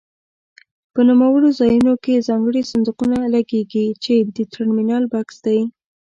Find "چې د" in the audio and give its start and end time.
4.03-4.37